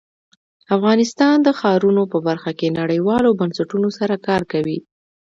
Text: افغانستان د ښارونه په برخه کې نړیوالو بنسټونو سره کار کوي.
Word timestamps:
افغانستان 0.75 1.35
د 1.43 1.47
ښارونه 1.59 2.03
په 2.13 2.17
برخه 2.27 2.51
کې 2.59 2.75
نړیوالو 2.79 3.37
بنسټونو 3.39 3.89
سره 3.99 4.15
کار 4.27 4.41
کوي. 4.51 4.79